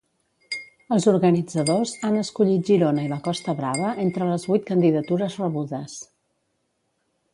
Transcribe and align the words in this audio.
Els 0.95 1.03
organitzadors 1.11 1.91
han 2.07 2.17
escollit 2.21 2.65
Girona 2.71 3.03
i 3.09 3.11
la 3.11 3.19
Costa 3.27 3.55
Brava 3.61 3.93
entre 4.07 4.31
les 4.33 4.49
vuit 4.53 4.67
candidatures 4.71 5.37
rebudes. 5.43 5.99